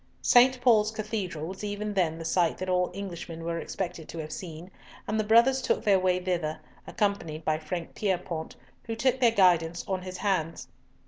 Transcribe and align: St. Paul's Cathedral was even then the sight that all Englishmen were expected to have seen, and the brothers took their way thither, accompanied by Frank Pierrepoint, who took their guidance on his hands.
St. 0.23 0.59
Paul's 0.61 0.89
Cathedral 0.89 1.45
was 1.45 1.63
even 1.63 1.93
then 1.93 2.17
the 2.17 2.25
sight 2.25 2.57
that 2.57 2.69
all 2.69 2.89
Englishmen 2.95 3.43
were 3.43 3.59
expected 3.59 4.09
to 4.09 4.17
have 4.17 4.31
seen, 4.31 4.71
and 5.07 5.19
the 5.19 5.23
brothers 5.23 5.61
took 5.61 5.83
their 5.83 5.99
way 5.99 6.19
thither, 6.19 6.59
accompanied 6.87 7.45
by 7.45 7.59
Frank 7.59 7.93
Pierrepoint, 7.93 8.55
who 8.85 8.95
took 8.95 9.19
their 9.19 9.29
guidance 9.29 9.85
on 9.87 10.01
his 10.01 10.17
hands. 10.17 10.69